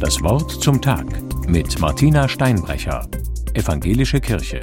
[0.00, 1.06] Das Wort zum Tag
[1.48, 3.08] mit Martina Steinbrecher,
[3.54, 4.60] Evangelische Kirche.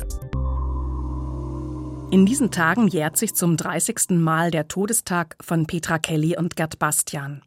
[2.11, 4.11] In diesen Tagen jährt sich zum 30.
[4.11, 7.41] Mal der Todestag von Petra Kelly und Gerd Bastian.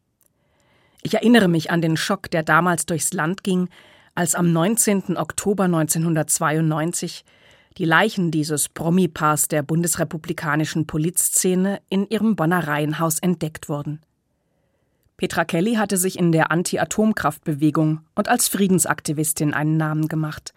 [1.01, 3.69] Ich erinnere mich an den Schock, der damals durchs Land ging,
[4.15, 5.15] als am 19.
[5.15, 7.23] Oktober 1992
[7.77, 14.01] die Leichen dieses Promi-Paars der bundesrepublikanischen Polizszene in ihrem Bonner Reihenhaus entdeckt wurden.
[15.17, 20.53] Petra Kelly hatte sich in der Anti-Atomkraftbewegung und als Friedensaktivistin einen Namen gemacht.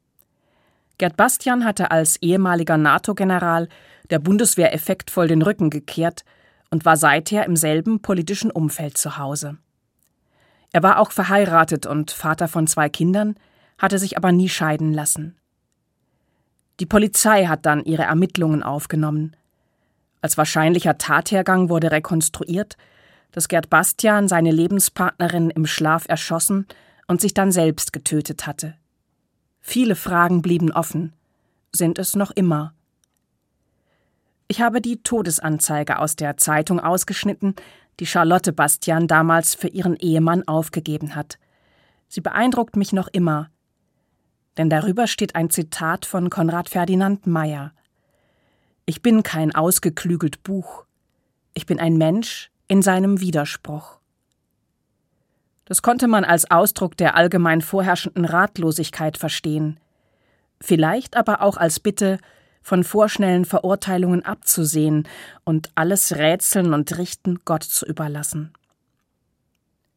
[0.99, 3.69] Gerd Bastian hatte als ehemaliger NATO-General
[4.11, 6.27] der Bundeswehr effektvoll den Rücken gekehrt
[6.71, 9.57] und war seither im selben politischen Umfeld zu Hause.
[10.73, 13.37] Er war auch verheiratet und Vater von zwei Kindern,
[13.79, 15.39] hatte sich aber nie scheiden lassen.
[16.81, 19.35] Die Polizei hat dann ihre Ermittlungen aufgenommen.
[20.21, 22.77] Als wahrscheinlicher Tathergang wurde rekonstruiert,
[23.33, 26.67] dass Gerd Bastian seine Lebenspartnerin im Schlaf erschossen
[27.07, 28.75] und sich dann selbst getötet hatte.
[29.61, 31.13] Viele Fragen blieben offen,
[31.73, 32.75] sind es noch immer.
[34.49, 37.55] Ich habe die Todesanzeige aus der Zeitung ausgeschnitten,
[38.01, 41.39] die Charlotte Bastian damals für ihren Ehemann aufgegeben hat.
[42.09, 43.51] Sie beeindruckt mich noch immer,
[44.57, 47.73] denn darüber steht ein Zitat von Konrad Ferdinand Meyer.
[48.87, 50.85] Ich bin kein ausgeklügelt Buch.
[51.55, 53.99] Ich bin ein Mensch in seinem Widerspruch.
[55.65, 59.81] Das konnte man als Ausdruck der allgemein vorherrschenden Ratlosigkeit verstehen,
[60.61, 62.19] vielleicht aber auch als Bitte,
[62.63, 65.09] von vorschnellen Verurteilungen abzusehen
[65.45, 68.53] und alles Rätseln und Richten Gott zu überlassen.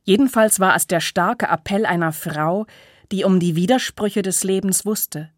[0.03, 2.65] Jedenfalls war es der starke Appell einer Frau,
[3.11, 5.29] die um die Widersprüche des Lebens wusste,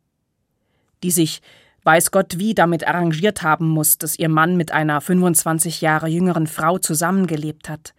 [1.04, 1.42] die sich,
[1.86, 6.48] weiß Gott wie, damit arrangiert haben muss, dass ihr Mann mit einer 25 Jahre jüngeren
[6.48, 7.94] Frau zusammengelebt hat,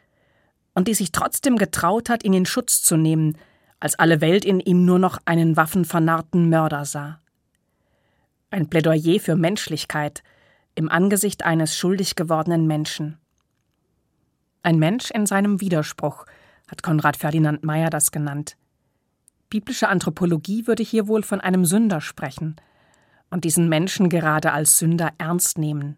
[0.75, 3.39] und die sich trotzdem getraut hat, ihn in Schutz zu nehmen,
[3.81, 7.21] als alle Welt in ihm nur noch einen waffenvernarrten Mörder sah.
[8.51, 10.23] Ein Plädoyer für Menschlichkeit
[10.75, 13.19] im Angesicht eines schuldig gewordenen Menschen.
[14.63, 16.27] Ein Mensch in seinem Widerspruch,
[16.69, 18.57] hat Konrad Ferdinand Meyer das genannt.
[19.49, 22.57] Biblische Anthropologie würde hier wohl von einem Sünder sprechen
[23.31, 25.97] und diesen Menschen gerade als Sünder ernst nehmen.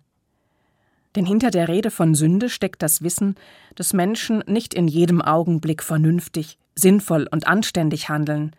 [1.16, 3.34] Denn hinter der Rede von Sünde steckt das Wissen,
[3.74, 8.54] dass Menschen nicht in jedem Augenblick vernünftig, sinnvoll und anständig handeln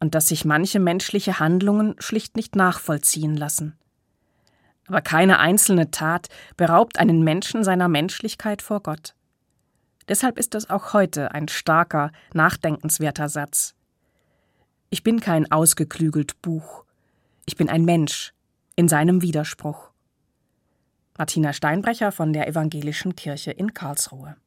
[0.00, 3.78] und dass sich manche menschliche Handlungen schlicht nicht nachvollziehen lassen.
[4.88, 9.14] Aber keine einzelne Tat beraubt einen Menschen seiner Menschlichkeit vor Gott.
[10.08, 13.74] Deshalb ist es auch heute ein starker, nachdenkenswerter Satz.
[14.90, 16.84] Ich bin kein ausgeklügelt Buch.
[17.44, 18.32] Ich bin ein Mensch
[18.76, 19.90] in seinem Widerspruch.
[21.18, 24.36] Martina Steinbrecher von der Evangelischen Kirche in Karlsruhe